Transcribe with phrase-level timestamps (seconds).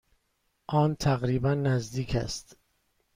[0.67, 2.57] آن تقریبا نزدیک است.